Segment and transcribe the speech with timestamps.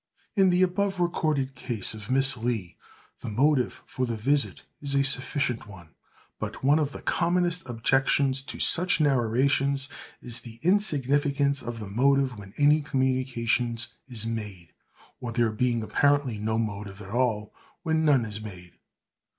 [0.35, 2.75] In the above recorded case of Miss Lee,
[3.19, 5.93] the motive for the visit is a sufficient one;
[6.39, 12.35] but one of the commonest objections to such narrations, is the insignificance of the motive
[12.35, 13.77] when any communication
[14.07, 14.73] is made,
[15.19, 18.73] or there being apparently no motive at all, when none is made.